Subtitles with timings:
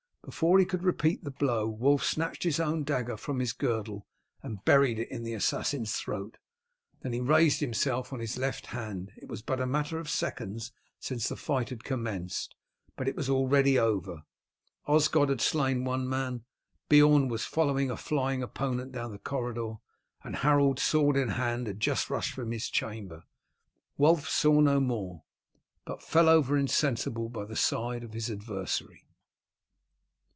[0.23, 4.07] Before he could repeat the blow Wulf snatched his own dagger from his girdle
[4.43, 6.37] and buried it in the assassin's throat
[7.01, 9.11] Then he raised himself on his left hand.
[9.17, 12.55] It was but a matter of seconds since the fight had commenced,
[12.95, 14.23] but it was already over.
[14.85, 16.45] Osgod had slain one man,
[16.87, 19.77] Beorn was following a flying opponent down the corridor,
[20.23, 23.23] and Harold, sword in hand, had just rushed from his chamber.
[23.97, 25.23] Wulf saw no more,
[25.83, 29.07] but fell over insensible by the side of his adversary.